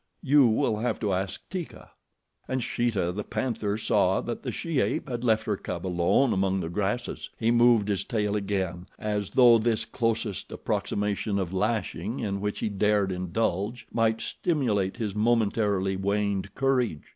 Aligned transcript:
You 0.23 0.47
will 0.47 0.77
have 0.77 0.99
to 1.01 1.13
ask 1.13 1.47
Teeka. 1.51 1.91
And 2.47 2.63
Sheeta, 2.63 3.11
the 3.11 3.23
panther, 3.23 3.77
saw 3.77 4.19
that 4.21 4.41
the 4.41 4.51
she 4.51 4.79
ape 4.79 5.07
had 5.07 5.23
left 5.23 5.43
her 5.45 5.55
cub 5.55 5.85
alone 5.85 6.33
among 6.33 6.59
the 6.59 6.69
grasses. 6.69 7.29
He 7.37 7.51
moved 7.51 7.87
his 7.87 8.03
tail 8.03 8.35
again, 8.35 8.87
as 8.97 9.29
though 9.29 9.59
this 9.59 9.85
closest 9.85 10.51
approximation 10.51 11.37
of 11.37 11.53
lashing 11.53 12.19
in 12.19 12.41
which 12.41 12.61
he 12.61 12.69
dared 12.69 13.11
indulge 13.11 13.85
might 13.93 14.21
stimulate 14.21 14.97
his 14.97 15.13
momentarily 15.13 15.95
waned 15.95 16.55
courage. 16.55 17.03